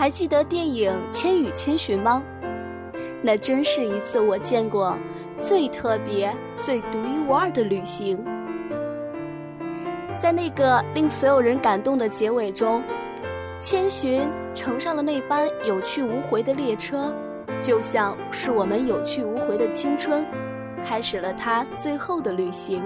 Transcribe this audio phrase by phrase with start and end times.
[0.00, 2.22] 还记得电影《千与千寻》吗？
[3.22, 4.96] 那真是一次我见过
[5.38, 8.16] 最特别、最独一无二的旅行。
[10.18, 12.82] 在那个令所有人感动的结尾中，
[13.58, 17.12] 千寻乘上了那班有去无回的列车，
[17.60, 20.24] 就像是我们有去无回的青春，
[20.82, 22.82] 开始了他最后的旅行。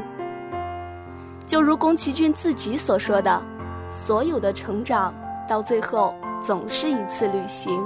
[1.47, 3.41] 就如宫崎骏自己所说的
[3.89, 5.15] ：“所有的成长，
[5.49, 6.13] 到最后
[6.45, 7.83] 总是一次旅行。”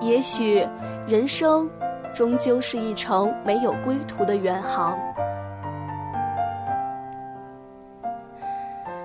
[0.00, 0.66] 也许，
[1.06, 1.70] 人生
[2.12, 4.98] 终究是一程没有归途的远航。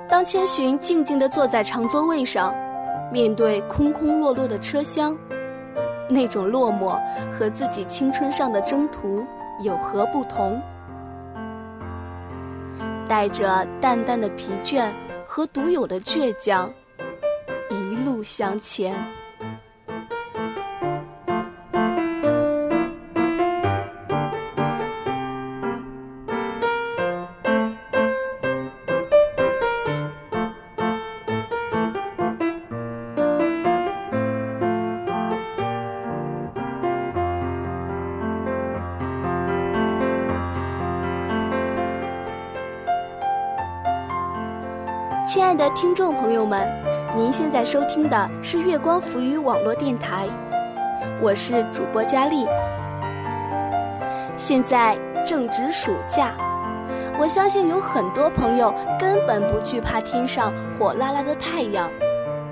[0.09, 2.55] 当千寻静静地坐在长座位上，
[3.11, 5.15] 面对空空落落的车厢，
[6.09, 6.97] 那种落寞
[7.31, 9.23] 和自己青春上的征途
[9.61, 10.59] 有何不同？
[13.07, 14.91] 带着淡淡的疲倦
[15.25, 16.71] 和独有的倔强，
[18.27, 18.93] 向前。
[45.25, 46.67] 亲爱的听众朋友们，
[47.17, 50.27] 您现在收听的是月光浮语网络电台，
[51.19, 52.45] 我是主播佳丽。
[54.35, 56.35] 现在正值暑假，
[57.17, 61.89] 我相信有很多朋友根本不惧怕天上火辣辣的太阳，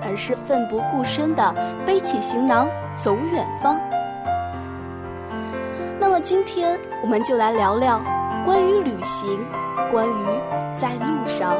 [0.02, 1.54] 而是奋不顾身的
[1.86, 3.78] 背起行囊走远方。
[6.00, 8.02] 那么今天我们就来聊聊
[8.44, 9.46] 关于旅行，
[9.92, 10.26] 关于
[10.74, 11.54] 在路上。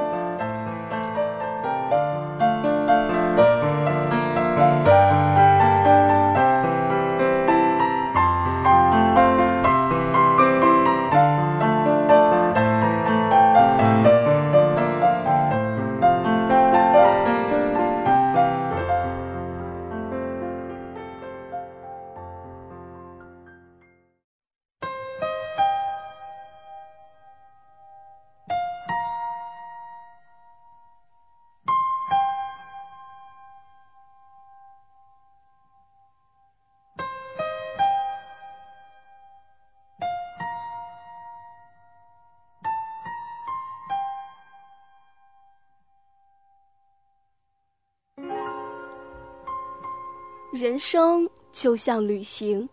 [50.57, 52.67] 人生就像旅行，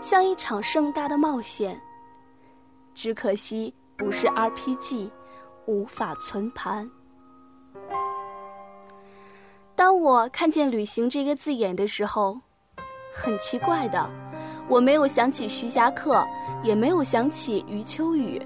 [0.00, 1.80] 像一场盛大的冒险。
[2.94, 5.08] 只可惜不是 RPG，
[5.66, 6.90] 无法存盘。
[9.76, 12.40] 当我看见“旅行”这个字眼的时候，
[13.14, 14.10] 很奇怪的，
[14.68, 16.26] 我没有想起徐霞客，
[16.60, 18.42] 也没有想起余秋雨，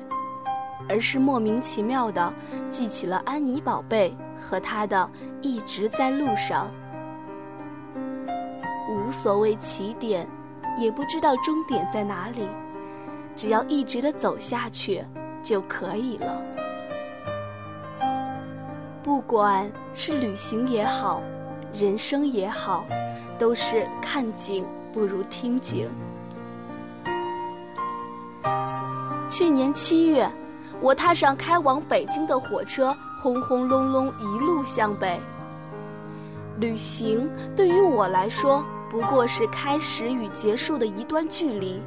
[0.87, 2.31] 而是莫名其妙的
[2.69, 5.11] 记起了安妮宝贝和她的
[5.41, 6.71] 一直在路上。
[9.11, 10.25] 无所谓起点，
[10.79, 12.49] 也不知道终点在哪里，
[13.35, 15.05] 只要一直的走下去
[15.43, 16.41] 就可以了。
[19.03, 21.21] 不管是旅行也好，
[21.73, 22.87] 人生也好，
[23.37, 25.89] 都是看景不如听景。
[29.29, 30.31] 去年七月，
[30.81, 35.19] 我踏上开往北京的火车，轰轰隆隆一路向北。
[36.61, 38.65] 旅行对于我来说。
[38.91, 41.81] 不过是开始与结束的一段距离，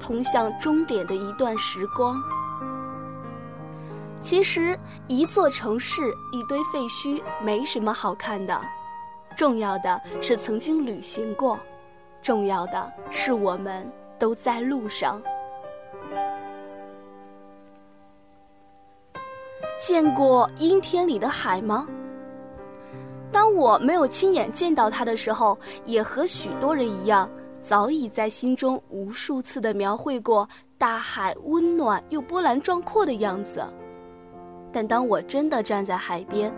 [0.00, 2.20] 通向终点的一段时光。
[4.20, 4.76] 其实，
[5.06, 8.60] 一座城市、一堆废墟没什么好看的，
[9.36, 11.56] 重要的是曾经旅行过，
[12.20, 13.88] 重要的是我们
[14.18, 15.22] 都在路上。
[19.78, 21.86] 见过阴天里的海吗？
[23.30, 27.28] 当我没有亲眼见到它的时候，也和许多人一样，
[27.60, 33.62] 早已在心中无数次的描绘过大海温暖又波澜壮阔的样子。
[34.72, 36.52] 但当我真的站在海边，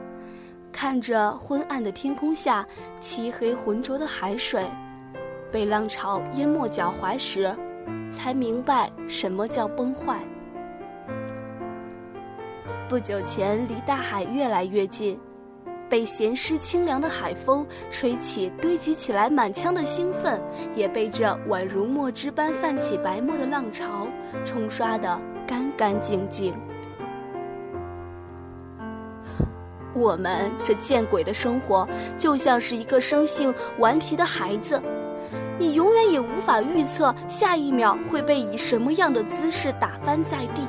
[0.72, 2.67] 看着昏暗的天空下
[3.00, 4.64] 漆黑浑浊的海水，
[5.50, 7.55] 被浪潮淹没脚踝时，
[8.11, 10.20] 才明白什么叫崩坏。
[12.88, 15.19] 不久前，离大海越来越近。
[15.90, 20.40] 被咸湿清凉的海风吹起，堆积起来满腔的兴奋，
[20.75, 24.06] 也被这宛如墨汁般泛起白沫的浪潮
[24.44, 26.54] 冲刷得干干净净。
[29.92, 34.81] 我们这见鬼的生活就像是一个生性顽皮的孩子，
[35.58, 40.62] 你永远也无法预测下一秒会被以什么样的姿势打翻在地。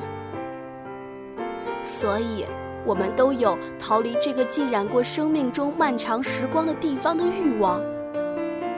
[1.80, 2.44] 所以，
[2.84, 7.80] 我们都有逃离这个浸染过生命中漫长时光的地方的欲望。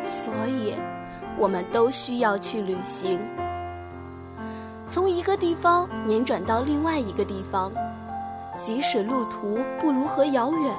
[0.03, 0.75] 所以，
[1.39, 3.19] 我们都需要去旅行，
[4.87, 7.73] 从一个地方辗转到另外一个地方。
[8.57, 10.73] 即使路途不如何遥远，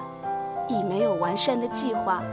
[0.69, 2.23] 亦没有完善的计划。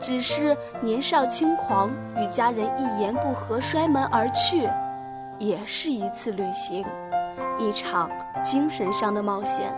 [0.00, 4.68] 只是年少轻狂，与家人一言不合摔门而去，
[5.38, 6.84] 也是一次旅行，
[7.58, 8.10] 一场
[8.42, 9.72] 精神上的冒险。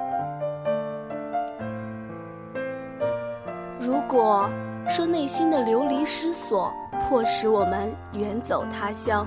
[3.78, 4.48] 如果
[4.88, 9.26] 说内心的流离失所迫使我们远走他乡。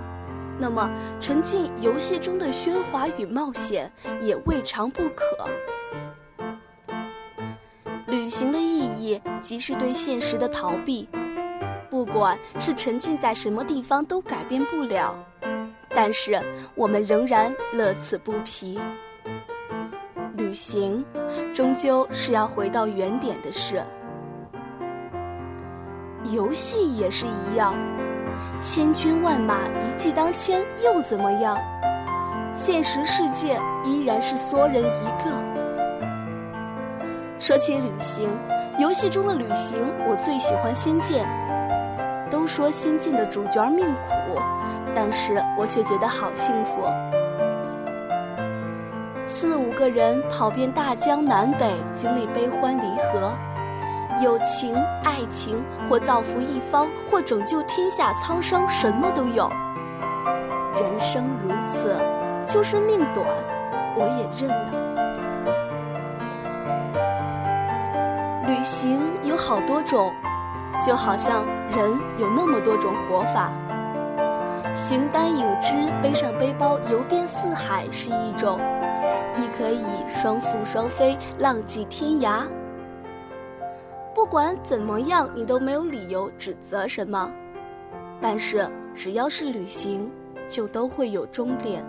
[0.62, 0.90] 那么，
[1.22, 3.90] 沉浸游戏中的喧哗与冒险
[4.22, 5.24] 也未尝不可。
[8.07, 11.07] 旅行的意义即是对现实的逃避，
[11.90, 15.16] 不管是沉浸在什么地方都改变不了，
[16.01, 16.42] 但是
[16.75, 18.80] 我们仍然乐此不疲。
[20.38, 21.04] 旅行，
[21.54, 23.84] 终究是要回到原点的事。
[26.31, 27.75] 游戏也是一样。
[28.62, 31.57] 千军万马一骑当千，又怎么样？
[32.54, 35.30] 现实世界依然是缩人一个。
[37.38, 38.30] 说起旅行，
[38.78, 41.25] 游戏中的旅行，我最喜欢《仙剑》。
[42.30, 44.40] 都说《仙剑》的主角命苦，
[44.95, 46.81] 但是我却觉得好幸福。
[49.25, 53.31] 四五个人跑遍大江南北，经历悲欢离合。
[54.21, 59.50] 友情、爱情，或造福一方，或拯救天下苍生，什么都有。
[60.75, 61.95] 人生如此，
[62.45, 63.25] 就是命短，
[63.95, 64.71] 我也认了。
[68.47, 70.12] 旅行有好多种，
[70.85, 73.51] 就好像人有那么多种活法。
[74.80, 78.58] 形单影只，背上背包游遍四海是一种，
[79.36, 82.48] 亦可以双宿双飞，浪迹天涯。
[84.16, 87.30] 不管怎么样，你都没有理由指责什么。
[88.22, 90.10] 但是只要是旅行，
[90.48, 91.84] 就都会有终点，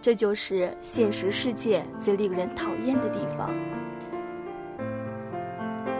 [0.00, 3.50] 这就是现实世界最令人讨厌的地方。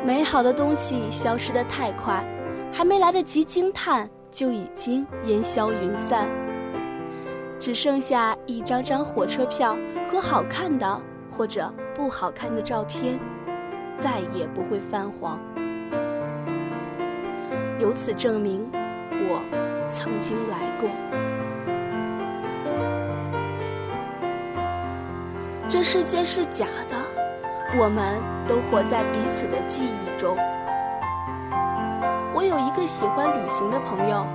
[0.06, 2.24] 美好的东西消失得太快，
[2.72, 6.26] 还没来得及惊叹，就已经烟消云散，
[7.60, 9.76] 只剩下一张张火车票
[10.10, 11.00] 和好看的
[11.30, 13.16] 或者不好看的照片。
[13.94, 15.38] 再也不会泛黄。
[17.78, 18.66] 由此证明，
[19.28, 19.42] 我
[19.92, 20.88] 曾经来过。
[25.68, 26.96] 这世界是假的，
[27.78, 28.18] 我们
[28.48, 30.36] 都活在彼此的记忆中。
[32.82, 34.26] 最喜欢旅行的朋友，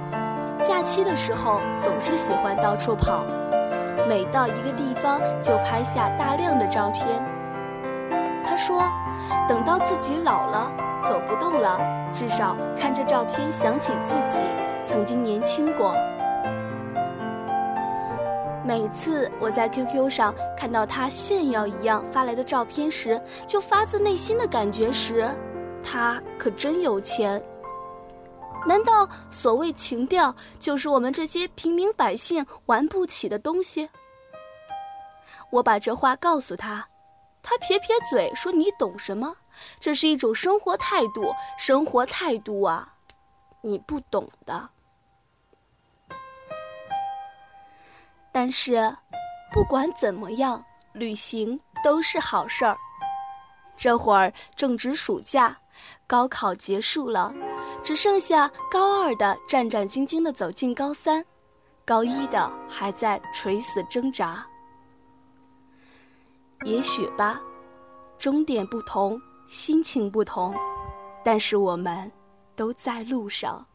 [0.64, 3.26] 假期的时候总是喜欢到处跑，
[4.08, 7.06] 每到一个地方就拍下大量的照片。
[8.46, 8.82] 他说。
[9.50, 10.72] 等到自己老了，
[11.04, 11.78] 走不动了，
[12.14, 14.40] 至少看着照片想起自己
[14.86, 15.94] 曾经年轻过。
[18.64, 25.28] 每次我在 QQ 上看到他炫耀一样发来的照片时，就发自内心的感觉时，
[25.84, 27.42] 他可真有钱。
[28.68, 33.90] 难道所谓情调就是我们这些平民百姓玩不起的东西？
[35.50, 36.86] 我把这话告诉他。
[37.42, 39.38] 他撇撇嘴说：“你懂什么？
[39.80, 42.96] 这是一种生活态度，生活态度啊，
[43.62, 44.70] 你不懂的。
[48.34, 48.94] 但是，
[49.54, 52.78] 不管怎么样，旅行都是好事儿。
[53.78, 55.58] 这会儿正值暑假，
[56.06, 57.34] 高考结束了，
[57.84, 61.24] 只剩下高二的战战兢兢地走进高三，
[61.86, 64.46] 高一的还在垂死挣扎。”
[66.66, 67.40] 也许吧，
[68.18, 70.56] 终点不同，心情不同，
[71.24, 72.12] 但是我们
[72.56, 73.66] 都在路上。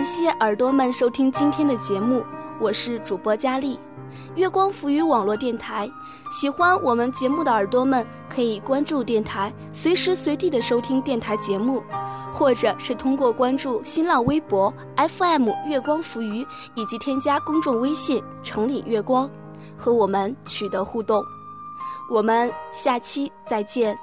[0.00, 2.24] 感谢耳朵们收听今天的节目，
[2.58, 3.78] 我是主播佳丽。
[4.34, 5.86] 月光浮于网络电台。
[6.30, 11.82] 喜欢我们节目的耳朵们可以关注电台，随时随地的收听电台节目，
[12.32, 19.28] 或者是通过关注新浪微博 FM 月光浮于，以及添加公众微信城里月光，
[19.76, 21.22] 和我们取得互动。
[22.10, 23.98] 我们下期再见。